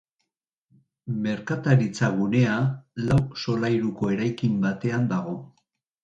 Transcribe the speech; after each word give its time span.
Merkataritza-gunea 1.25 2.55
lau 3.09 3.17
solairuko 3.41 4.09
eraikin 4.15 4.57
batean 4.65 5.05
dago. 5.13 5.35